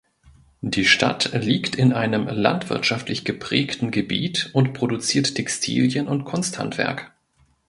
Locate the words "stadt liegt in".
0.85-1.93